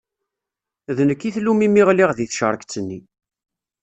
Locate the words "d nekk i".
0.97-1.29